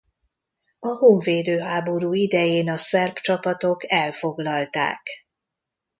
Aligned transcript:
A 0.79 0.87
honvédő 0.87 1.59
háború 1.59 2.13
idején 2.13 2.69
a 2.69 2.77
szerb 2.77 3.17
csapatok 3.17 3.91
elfoglalták. 3.91 5.01